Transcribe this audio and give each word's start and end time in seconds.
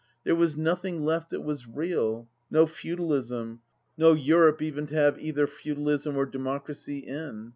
There 0.23 0.33
was 0.35 0.57
nothing 0.57 1.05
left 1.05 1.29
that 1.29 1.41
was 1.41 1.67
real— 1.67 2.27
^no 2.51 2.67
feudalism, 2.67 3.61
no 3.99 4.13
Europe 4.13 4.59
even 4.59 4.87
to 4.87 4.95
have 4.95 5.19
either 5.21 5.45
Feudalism 5.45 6.17
or 6.17 6.25
Democracy 6.25 6.97
in. 7.05 7.49